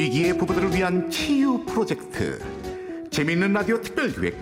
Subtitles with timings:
[0.00, 2.42] 위기의 부부들을 위한 치유 프로젝트.
[3.10, 4.34] 재미있는 라디오 특별기획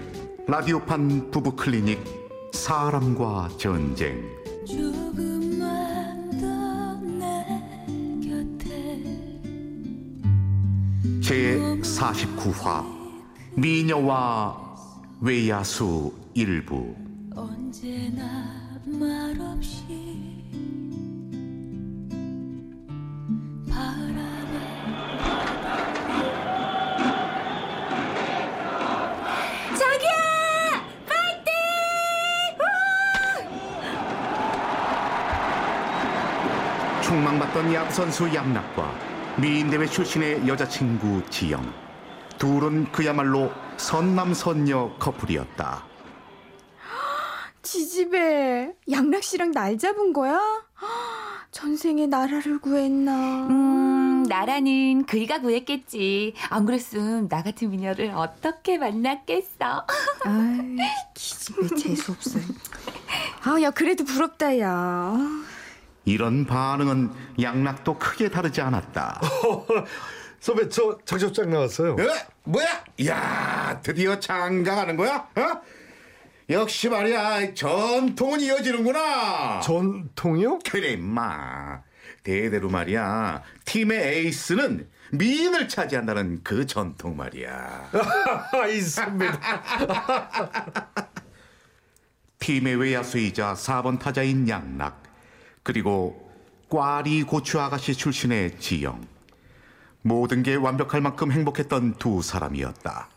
[0.46, 1.98] 라디오판 부부 클리닉
[2.52, 4.22] 사람과 전쟁.
[11.20, 12.84] 제 49화
[13.56, 14.76] 미녀와
[15.20, 16.94] 외야수 일부.
[17.34, 19.82] 언제나 말없이
[37.58, 38.94] 충망받던 야구 선수 양락과
[39.38, 41.60] 미인대회 출신의 여자친구 지영
[42.38, 45.84] 둘은 그야말로 선남선녀 커플이었다
[47.62, 50.38] 지집애 양락 씨랑 날 잡은 거야?
[51.50, 53.46] 전생에 나라를 구했나?
[53.48, 56.34] 음, 나라는 그이가 구했겠지.
[56.50, 59.86] 안 그랬음 나 같은 미녀를 어떻게 만났겠어.
[60.24, 60.76] 아이,
[61.14, 62.38] 기집애 재수 없어.
[63.44, 65.14] 아, 야 그래도 부럽다, 야.
[66.08, 69.20] 이런 반응은 양락도 크게 다르지 않았다
[70.40, 71.96] 선배 저 장첩장 나왔어요.
[71.98, 72.06] 에?
[72.44, 72.84] 뭐야?
[73.06, 75.16] 야 드디어 장가가는 거야?
[75.16, 75.60] 어?
[76.48, 80.60] 역시 말이야 전통은 이어지는구나 전통이요?
[80.70, 81.82] 그래 임마
[82.22, 87.90] 대대로 말이야 팀의 에이스는 미인을 차지한다는 그 전통 말이야
[88.88, 89.26] 선배.
[92.38, 95.07] 팀의 외야수이자 4번 타자인 양락
[95.68, 96.30] 그리고
[96.70, 99.06] 꽈리 고추 아가씨 출신의 지영
[100.00, 103.10] 모든 게 완벽할 만큼 행복했던 두 사람이었다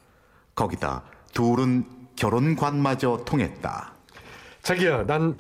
[0.54, 1.86] 거기다 둘은
[2.18, 3.94] 결혼관마저 통했다
[4.64, 5.38] 자기야, 난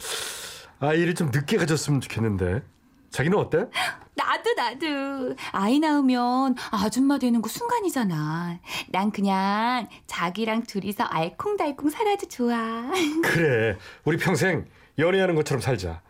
[0.79, 2.63] 아이를 좀 늦게 가졌으면 좋겠는데.
[3.11, 3.65] 자기는 어때?
[4.15, 8.59] 나도 나도 아이 낳으면 아줌마 되는 거 순간이잖아.
[8.89, 12.89] 난 그냥 자기랑 둘이서 알콩달콩 살아도 좋아.
[13.23, 14.65] 그래, 우리 평생
[14.97, 16.01] 연애하는 것처럼 살자.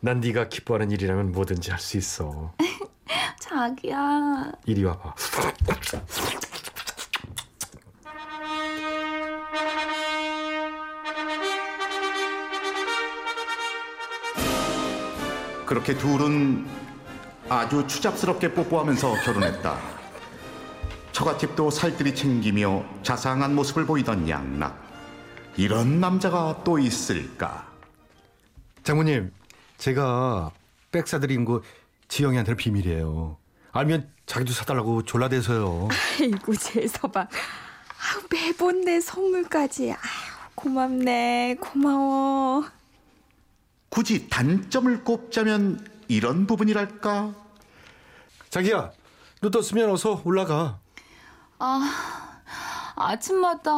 [0.00, 2.54] 난 네가 기뻐하는 일이라면 뭐든지 할 수 있어.
[3.40, 4.52] 자기야.
[4.66, 5.14] 이리 와봐.
[15.66, 16.66] 그렇게 둘은
[17.48, 19.78] 아주 추잡스럽게 뽀뽀하면서 결혼했다.
[21.12, 24.88] 처갓집도 살뜰히 챙기며 자상한 모습을 보이던 양락.
[25.56, 27.68] 이런 남자가 또 있을까?
[28.82, 29.32] 장모님,
[29.80, 30.50] 제가
[30.92, 31.62] 백 사드린 거
[32.08, 33.38] 지영이한테는 비밀이에요.
[33.72, 35.88] 알면 자기도 사달라고 졸라대서요.
[36.20, 37.20] 아이고, 재서봐.
[37.20, 39.92] 아우, 매번 내 선물까지.
[39.92, 39.98] 아유,
[40.54, 41.56] 고맙네.
[41.60, 42.64] 고마워.
[43.88, 47.34] 굳이 단점을 꼽자면 이런 부분이랄까?
[48.50, 48.92] 자기야,
[49.40, 50.78] 너 떴으면 어서 올라가.
[51.58, 52.38] 아,
[52.96, 53.72] 아침마다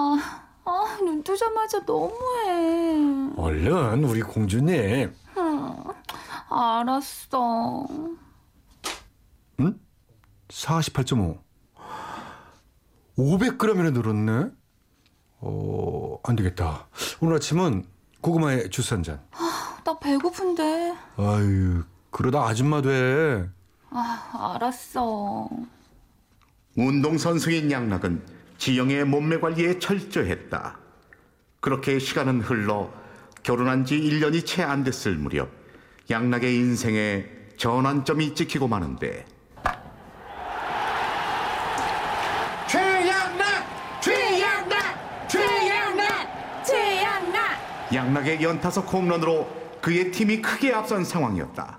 [0.64, 3.30] 아, 눈 뜨자마자 너무해.
[3.36, 5.14] 얼른 우리 공주님.
[6.48, 7.86] 알았어.
[9.60, 9.80] 응?
[10.48, 11.38] 48.5.
[13.18, 14.50] 500g이나 늘었네?
[15.40, 16.86] 어, 안 되겠다.
[17.20, 17.84] 오늘 아침은
[18.20, 19.20] 고구마에 주스 한 잔.
[19.84, 20.94] 나 배고픈데.
[21.16, 23.48] 아유, 그러다 아줌마 돼.
[23.90, 25.48] 아, 알았어.
[26.76, 28.24] 운동 선수인 양락은
[28.58, 30.78] 지영의 몸매 관리에 철저했다.
[31.60, 32.90] 그렇게 시간은 흘러
[33.42, 35.50] 결혼한 지 1년이 채 안 됐을 무렵
[36.10, 37.26] 양락의 인생에
[37.56, 39.26] 전환점이 찍히고 마는데
[42.68, 44.00] 최양락!
[44.00, 45.28] 최양락!
[45.28, 46.64] 최양락!
[46.64, 47.92] 최양락.
[47.92, 51.78] 양락의 연타석 홈런으로 그의 팀이 크게 앞선 상황이었다.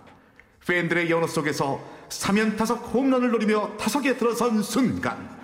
[0.67, 5.42] 팬들의 연호 속에서 3연타석 홈런을 노리며 타석에 들어선 순간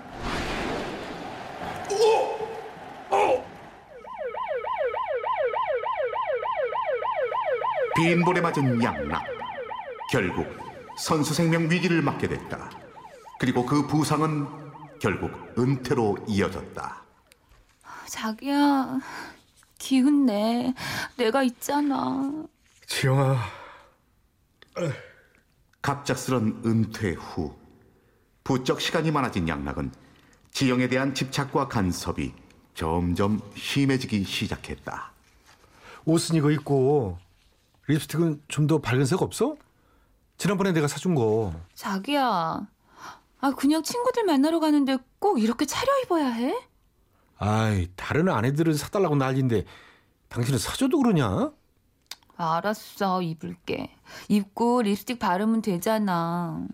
[7.99, 9.25] 빈 볼에 맞은 양락.
[10.09, 10.47] 결국
[10.97, 12.71] 선수 생명 위기를 맞게 됐다.
[13.41, 14.47] 그리고 그 부상은
[15.01, 15.29] 결국
[15.59, 17.03] 은퇴로 이어졌다.
[18.07, 18.99] 자기야,
[19.77, 20.73] 기운 내.
[21.17, 22.31] 내가 있잖아.
[22.87, 23.35] 지영아,
[25.81, 27.53] 갑작스런 은퇴 후
[28.45, 29.91] 부쩍 시간이 많아진 양락은
[30.51, 32.31] 지영에 대한 집착과 간섭이
[32.75, 35.11] 점점 심해지기 시작했다.
[36.05, 37.19] 옷은 이거 입고
[37.99, 39.55] 립스틱은 좀 더 밝은 색 없어?
[40.37, 41.53] 지난번에 내가 사준 거.
[41.73, 42.67] 자기야.
[43.41, 46.55] 아, 그냥 친구들 만나러 가는데 꼭 이렇게 차려입어야 해?
[47.39, 49.65] 아이, 다른 아내들은 사달라고 난리인데
[50.27, 51.51] 당신은 사줘도 그러냐?
[52.37, 53.89] 알았어, 입을게.
[54.27, 56.67] 입고 립스틱 바르면 되잖아.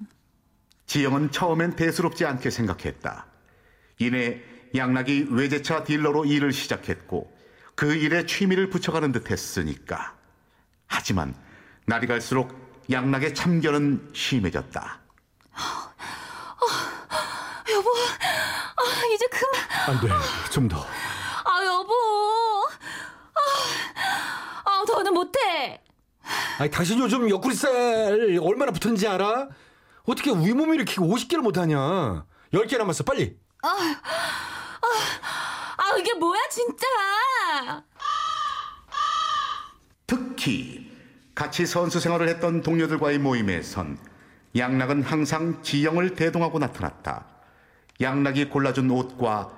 [0.86, 3.26] 지영은 처음엔 대수롭지 않게 생각했다.
[4.00, 4.42] 이내
[4.76, 7.34] 양락이 외제차 딜러로 일을 시작했고
[7.76, 10.14] 그 일에 취미를 붙여가는 듯 했으니까.
[10.88, 11.36] 하지만
[11.86, 12.54] 날이 갈수록
[12.92, 15.00] 양락의 참견은 심해졌다.
[17.72, 19.90] 여보, 아, 이제 그만.
[19.90, 20.08] 안 돼.
[20.52, 20.80] 좀 더.
[20.80, 21.94] 아, 여보.
[23.36, 25.82] 아, 아 더는 못해.
[26.58, 29.50] 아니 당신 요즘 옆구리살 얼마나 붙었는지 알아?
[30.06, 32.26] 어떻게 위몸 일으키고 50개를 못하냐?
[32.54, 33.38] 10개 남았어 빨리.
[33.62, 33.96] 아,
[35.98, 36.86] 이게 뭐야, 진짜.
[40.08, 40.92] 특히
[41.34, 43.98] 같이 선수 생활을 했던 동료들과의 모임에선
[44.56, 47.26] 양락은 항상 지영을 대동하고 나타났다.
[48.00, 49.52] 양락이 골라준 옷과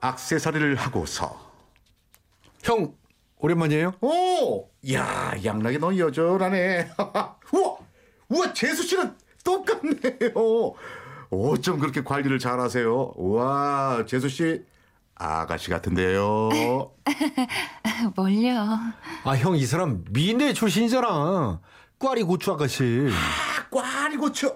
[0.00, 1.52] 악세사리를 하고서
[2.62, 2.94] 형
[3.38, 3.94] 오랜만이에요?
[4.00, 6.90] 오, 야, 양락이 너 여전하네.
[7.52, 7.78] 우와,
[8.28, 10.74] 우와, 재수 씨는 똑같네요.
[11.30, 13.14] 어쩜 그렇게 관리를 잘하세요?
[13.16, 14.64] 우와, 재수 씨
[15.14, 16.48] 아가씨 같은데요.
[18.16, 18.54] 뭘요?
[19.24, 21.60] 아 형 이 사람 미내 출신이잖아.
[21.98, 23.08] 꽈리 고추 아가씨.
[23.10, 24.54] 아, 꽈리 고추.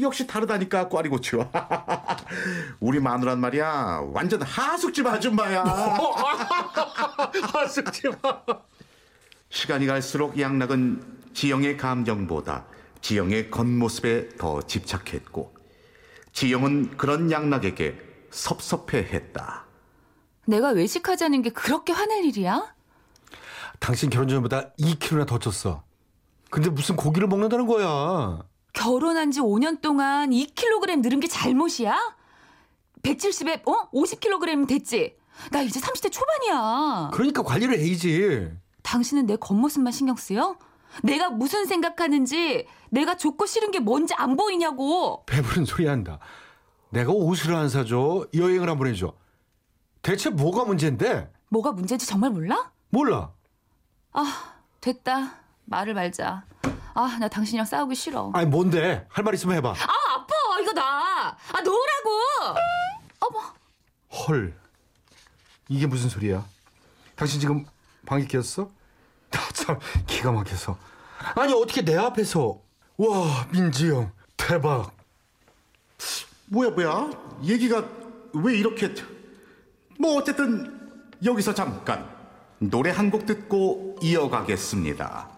[0.00, 1.44] 역시 다르다니까 꽈리 고추.
[2.80, 5.64] 우리 마누란 말이야 완전 하숙집 아줌마야.
[7.52, 8.42] 하숙지 마.
[9.50, 11.02] 시간이 갈수록 양락은
[11.34, 12.64] 지영의 감정보다
[13.02, 15.54] 지영의 겉모습에 더 집착했고
[16.32, 17.98] 지영은 그런 양락에게
[18.30, 19.64] 섭섭해했다.
[20.46, 22.74] 내가 외식하자는 게 그렇게 화낼 일이야?
[23.78, 25.82] 당신 결혼 전보다 2kg나 더 쪘어.
[26.50, 28.42] 근데 무슨 고기를 먹는다는 거야?
[28.72, 32.16] 결혼한 지 5년 동안 2kg 늘은 게 잘못이야?
[33.02, 33.90] 170에 어?
[33.92, 35.16] 50kg 됐지?
[35.50, 37.10] 나 이제 30대 초반이야.
[37.12, 38.50] 그러니까 관리를 해야지.
[38.82, 40.56] 당신은 내 겉모습만 신경 쓰여?
[41.02, 45.24] 내가 무슨 생각하는지 내가 좋고 싫은 게 뭔지 안 보이냐고.
[45.26, 46.18] 배부른 소리 한다.
[46.90, 48.26] 내가 옷을 안 사줘.
[48.34, 49.14] 여행을 안 보내줘.
[50.02, 51.30] 대체 뭐가 문제인데?
[51.48, 52.70] 뭐가 문제인지 정말 몰라?
[52.90, 53.30] 몰라.
[54.12, 55.34] 아, 됐다.
[55.66, 56.44] 말을 말자.
[56.94, 58.30] 아, 나 당신이랑 싸우기 싫어.
[58.34, 59.06] 아니 뭔데?
[59.10, 59.70] 할 말 있으면 해봐.
[59.70, 60.34] 아, 아파.
[60.60, 61.28] 이거 나.
[61.52, 62.58] 아, 놓으라고.
[63.20, 63.40] 어머.
[64.26, 64.58] 헐.
[65.68, 66.44] 이게 무슨 소리야?
[67.16, 67.64] 당신 지금
[68.06, 68.68] 방귀 뀌었어?
[69.30, 70.76] 나 참 기가 막혀서.
[71.36, 72.60] 아니 어떻게 내 앞에서
[72.96, 74.90] 와 민지 형 대박.
[76.46, 77.10] 뭐야 뭐야?
[77.44, 77.84] 얘기가
[78.32, 78.92] 왜 이렇게
[80.00, 80.80] 뭐 어쨌든
[81.24, 82.06] 여기서 잠깐
[82.58, 85.28] 노래 한 곡 듣고 이어가겠습니다.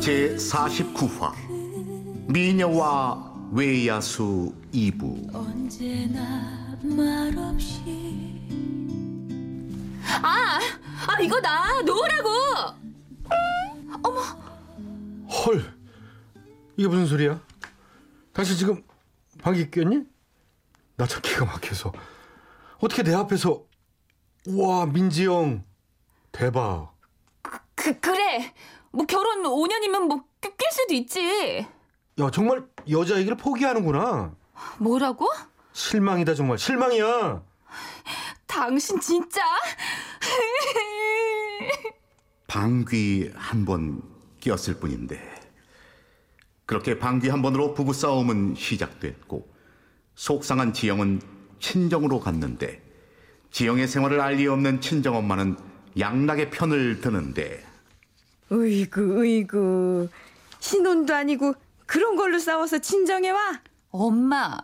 [0.00, 1.32] 제 49화
[2.32, 8.38] 미녀와 외야수 2부 언제나 말없이
[10.22, 10.58] 아,
[11.06, 11.80] 아, 이거 나.
[11.82, 12.28] 놓으라고.
[15.28, 15.72] 헐.
[16.76, 17.40] 이게 무슨 소리야?
[18.32, 18.82] 당신 지금
[19.40, 20.02] 방귀 뀌었니?
[20.96, 21.92] 나 참 기가 막혀서.
[22.80, 23.62] 어떻게 내 앞에서
[24.48, 25.64] 와 민지 형
[26.32, 26.92] 대박.
[27.82, 28.52] 그, 그래.
[28.92, 31.66] 뭐 결혼 5년이면 뭐 낄 수도 있지.
[32.18, 34.34] 야 정말 여자 얘기를 포기하는구나.
[34.78, 35.28] 뭐라고?
[35.72, 37.42] 실망이다 정말 실망이야.
[38.46, 39.40] 당신 진짜?
[42.46, 44.02] 방귀 한 번
[44.40, 45.20] 뀌었을 뿐인데
[46.66, 49.46] 그렇게 방귀 한 번으로 부부 싸움은 시작됐고
[50.14, 51.20] 속상한 지영은
[51.58, 52.82] 친정으로 갔는데
[53.50, 55.56] 지영의 생활을 알리 없는 친정 엄마는
[55.98, 57.64] 양락의 편을 드는데
[58.52, 60.08] 으이구 으이구
[60.58, 61.54] 신혼도 아니고
[61.86, 63.60] 그런 걸로 싸워서 친정에 와?
[63.90, 64.58] 엄마,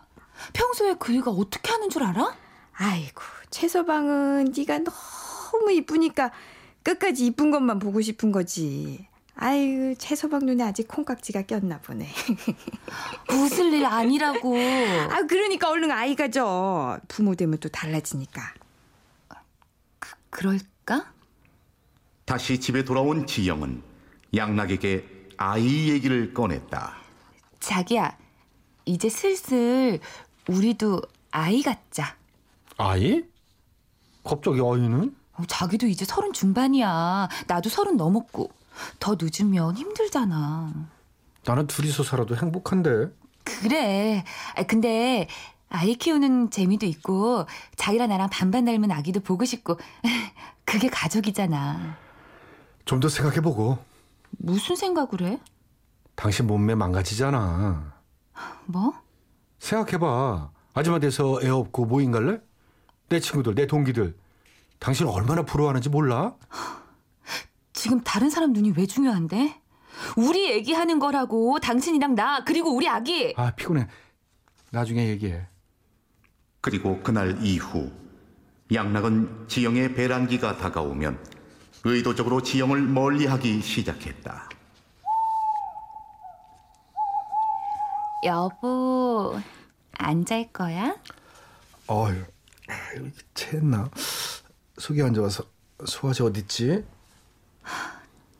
[0.53, 2.35] 평소에 그 일가 어떻게 하는 줄 알아?
[2.73, 6.31] 아이고 최서방은 네가 너무 이쁘니까
[6.83, 9.07] 끝까지 이쁜 것만 보고 싶은 거지.
[9.35, 12.07] 아이고 최서방 눈에 아직 콩깍지가 꼈나 보네.
[13.31, 14.55] 웃을 일 아니라고.
[14.57, 16.99] 아 그러니까 얼른 아이가 져.
[17.07, 18.41] 부모 되면 또 달라지니까.
[20.29, 21.11] 그럴까?
[22.27, 23.81] 다시 집에 돌아온 지영은
[24.35, 26.93] 양락에게 아이 얘기를 꺼냈다.
[27.61, 28.17] 자기야,
[28.83, 30.01] 이제 슬슬
[30.49, 32.17] 우리도 아이 갖자.
[32.77, 33.23] 아이?
[34.25, 35.15] 갑자기 아이는?
[35.35, 37.29] 어, 자기도 이제 서른 중반이야.
[37.47, 38.51] 나도 서른 넘었고.
[38.99, 40.73] 더 늦으면 힘들잖아.
[41.45, 43.07] 나는 둘이서 살아도 행복한데.
[43.45, 44.25] 그래.
[44.57, 45.29] 아, 근데
[45.69, 47.45] 아이 키우는 재미도 있고
[47.77, 49.79] 자기랑 나랑 반반 닮은 아기도 보고 싶고
[50.65, 52.05] 그게 가족이잖아.
[52.87, 53.77] 좀 더 생각해보고.
[54.39, 55.39] 무슨 생각을 해?
[56.15, 57.93] 당신 몸매 망가지잖아.
[58.65, 58.93] 뭐?
[59.59, 60.49] 생각해봐.
[60.73, 62.39] 아줌마 돼서 애 없고 모임 갈래?
[63.09, 64.15] 내 친구들, 내 동기들.
[64.79, 66.35] 당신 얼마나 부러워하는지 몰라?
[67.73, 69.61] 지금 다른 사람 눈이 왜 중요한데?
[70.15, 73.87] 우리 얘기하는 거라고 당신이랑 나 그리고 우리 아기 아, 피곤해.
[74.71, 75.47] 나중에 얘기해.
[76.61, 77.91] 그리고 그날 이후
[78.73, 81.36] 양락은 지영의 배란기가 다가오면
[81.83, 84.49] 의도적으로 지영을 멀리하기 시작했다.
[88.23, 89.39] 여보
[89.99, 90.95] 안 잘 거야?
[91.87, 92.23] 어휴,
[93.33, 93.89] 체했나?
[94.77, 95.43] 속이 안 좋아서
[95.85, 96.85] 소화제 어딨지?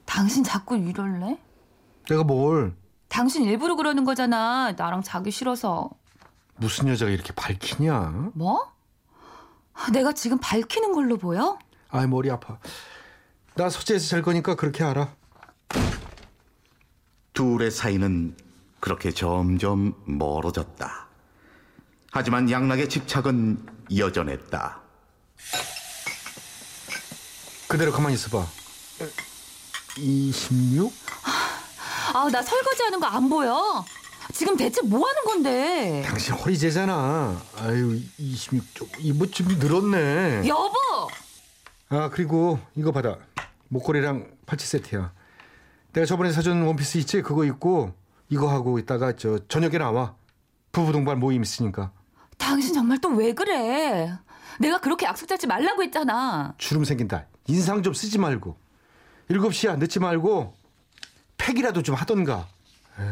[0.05, 1.37] 당신 자꾸 이럴래?
[2.09, 2.73] 내가 뭘
[3.07, 5.89] 당신 일부러 그러는 거잖아 나랑 자기 싫어서
[6.55, 8.31] 무슨 여자가 이렇게 밝히냐?
[8.33, 8.71] 뭐?
[9.93, 11.57] 내가 지금 밝히는 걸로 보여?
[11.89, 12.57] 아이 머리 아파.
[13.57, 15.15] 나 서재에서 잘 거니까 그렇게 알아.
[17.33, 18.35] 둘의 사이는
[18.79, 21.07] 그렇게 점점 멀어졌다.
[22.11, 24.79] 하지만 양락의 집착은 여전했다.
[27.67, 28.45] 그대로 가만히 있어봐.
[29.97, 30.93] 26?
[32.13, 33.85] 아 나 설거지하는 거 안 보여
[34.33, 37.39] 지금 대체 뭐 하는 건데 당신 허리제잖아.
[37.57, 40.47] 아유 26쪽 이뭐 좀 늘었네.
[40.47, 40.73] 여보
[41.89, 43.17] 아 그리고 이거 받아.
[43.69, 45.11] 목걸이랑 팔찌 세트야.
[45.93, 47.21] 내가 저번에 사준 원피스 있지?
[47.21, 47.93] 그거 입고
[48.29, 50.15] 이거 하고 있다가 저 저녁에 나와.
[50.71, 51.91] 부부 동반 모임 있으니까.
[52.37, 54.13] 당신 정말 또 왜 그래
[54.59, 57.25] 내가 그렇게 약속 잡지 말라고 했잖아 주름 생긴다.
[57.47, 58.57] 인상 좀 쓰지 말고.
[59.29, 60.53] 7시야 늦지 말고
[61.37, 62.47] 팩이라도 좀 하던가.
[62.99, 63.05] 에이.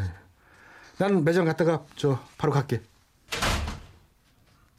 [0.98, 2.82] 난 매장 갔다가 저 바로 갈게.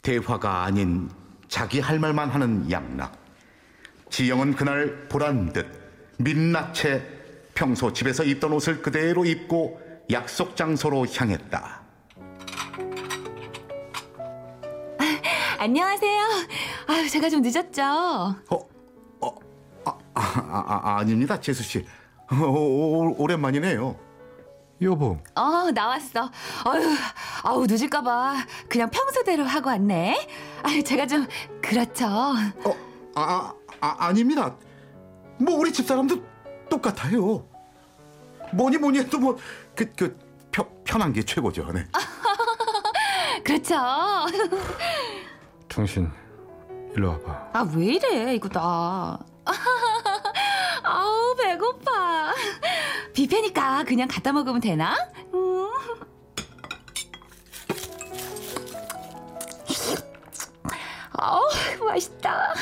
[0.01, 1.09] 대화가 아닌
[1.47, 3.26] 자기 할 말만 하는 양락.
[4.17, 5.67] 지영은 그날 보란 듯
[6.17, 7.03] 민낯에
[7.53, 11.81] 평소 집에서 입던 옷을 그대로 입고 약속 장소로 향했다.
[15.59, 16.21] 안녕하세요
[16.87, 18.59] 아유 제가 좀 늦었죠 어,
[19.21, 19.35] 어,
[19.85, 21.85] 아, 아, 아, 아닙니다, 재수 씨.
[22.31, 23.95] 어, 오, 오랜만이네요.
[24.81, 25.19] 여보.
[25.35, 26.31] 어 나왔어
[26.65, 26.81] 아유
[27.43, 30.27] 아우 늦을까봐 그냥 평소대로 하고 왔네
[30.63, 31.27] 아유 제가 좀
[31.61, 32.75] 그렇죠 어,
[33.13, 34.55] 아, 아, 아닙니다.
[35.39, 36.23] 뭐 우리 집 사람도
[36.69, 37.45] 똑같아요.
[38.53, 40.17] 뭐니 뭐니 해도 뭐그 그
[40.83, 41.71] 편한 게 최고죠.
[41.73, 41.85] 네.
[43.43, 43.75] 그렇죠
[45.67, 46.09] 당신
[46.95, 47.49] 일로 와봐.
[47.53, 49.19] 아 왜 이래 이거 나
[50.83, 52.33] 아우 배고파
[53.13, 54.95] 뷔페니까 그냥 갖다 먹으면 되나?
[55.33, 55.69] 음.
[61.13, 61.41] 아우
[61.85, 62.53] 맛있다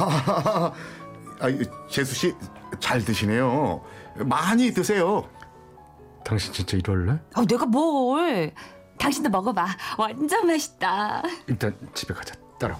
[0.00, 1.48] 아,
[1.90, 2.34] 재수 씨
[2.80, 3.82] 잘 드시네요.
[4.16, 5.28] 많이 드세요.
[6.24, 7.18] 당신 진짜 이럴래?
[7.34, 8.52] 아 내가 뭘
[8.98, 12.34] 당신도 먹어봐 완전 맛있다 일단 집에 가자.
[12.60, 12.78] 따라와.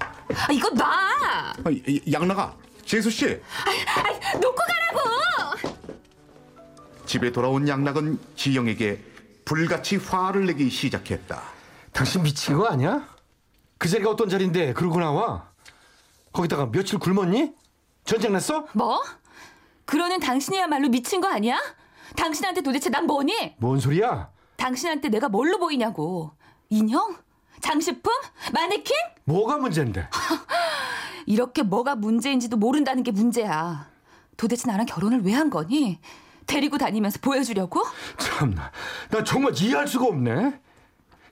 [0.49, 1.55] 아 이거 놔 아,
[2.13, 5.79] 양나가 재수 씨 아, 놓고 가라고
[7.07, 9.03] 집에 돌아온 양락은 지영에게
[9.45, 11.41] 불같이 화를 내기 시작했다.
[11.93, 13.09] 당신 미친 거 아니야?
[13.79, 15.49] 그 자리가 어떤 자리인데 그러고 나와?
[16.39, 17.53] 거기다가 며칠 굶었니?
[18.05, 18.67] 전쟁 났어?
[18.73, 19.03] 뭐?
[19.87, 21.59] 그러는 당신이야말로 미친 거 아니야?
[22.15, 23.57] 당신한테 도대체 난 뭐니?
[23.59, 24.31] 뭔 소리야?
[24.57, 26.31] 당신한테 내가 뭘로 보이냐고.
[26.71, 27.17] 인형?
[27.61, 28.13] 장식품?
[28.53, 28.95] 마네킹?
[29.25, 30.09] 뭐가 문제인데?
[31.27, 33.89] 이렇게 뭐가 문제인지도 모른다는 게 문제야.
[34.37, 35.99] 도대체 나랑 결혼을 왜 한 거니?
[36.47, 37.83] 데리고 다니면서 보여주려고?
[38.17, 38.71] 참나,
[39.11, 40.61] 나 정말 이해할 수가 없네.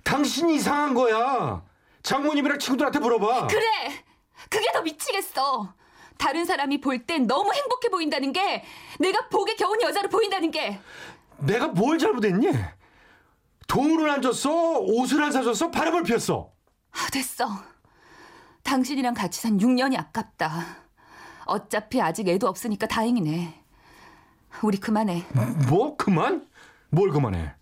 [0.03, 1.63] 당신이 이상한 거야.
[2.03, 3.47] 장모님이랑 친구들한테 물어봐.
[3.47, 4.05] 그래!
[4.50, 5.75] 그게 더 미치겠어.
[6.19, 8.64] 다른 사람이 볼 땐 너무 행복해 보인다는 게
[8.99, 10.81] 내가 복에 겨운 여자로 보인다는 게
[11.38, 12.49] 내가 뭘 잘못했니?
[13.69, 16.50] 돈을 안 줬어, 옷을 안 사줬어, 바람을 피웠어.
[16.93, 17.49] 아, 됐어.
[18.62, 20.78] 당신이랑 같이 산 6년이 아깝다.
[21.45, 23.62] 어차피 아직 애도 없으니까 다행이네.
[24.62, 25.26] 우리 그만해.
[25.69, 26.49] 뭐 그만?
[26.90, 27.55] 뭘 그만해?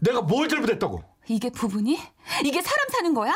[0.00, 1.02] 내가 뭘 잘못했다고?
[1.26, 1.98] 이게 부분이?
[2.44, 3.34] 이게 사람 사는 거야?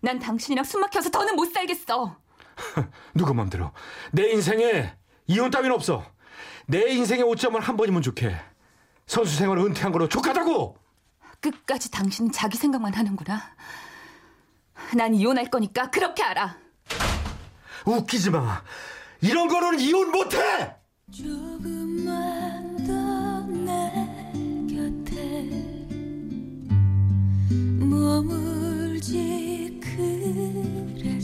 [0.00, 2.16] 난 당신이랑 숨 막혀서 더는 못 살겠어.
[3.14, 3.72] 누구 맘대로?
[4.12, 4.94] 내 인생에
[5.26, 6.04] 이혼 따윈 없어.
[6.66, 8.36] 내 인생의 오점은 한 번이면 좋게.
[9.06, 10.76] 선수 생활 은퇴한 거로 족하다고.
[11.40, 13.54] 끝까지 당신은 자기 생각만 하는구나.
[14.94, 16.56] 난 이혼할 거니까 그렇게 알아.
[17.84, 18.62] 웃기지 마.
[19.20, 20.74] 이런 거는 이혼 못해.
[21.12, 22.45] 조금만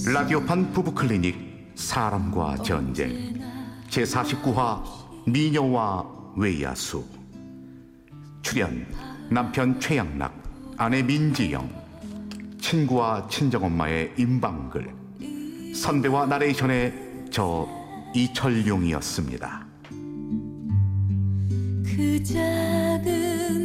[0.04, 3.40] 라디오판 부부클리닉 사람과 전쟁.
[3.88, 4.82] 제49화
[5.26, 6.04] 미녀와
[6.36, 7.04] 외야수.
[8.42, 8.84] 출연
[9.30, 10.34] 남편 최양락
[10.76, 11.70] 아내 민지영.
[12.60, 14.92] 친구와 친정엄마의 임방글.
[15.74, 17.68] 선배와 나레이션의 저
[18.14, 19.66] 이철용이었습니다.
[21.84, 23.61] 그 작은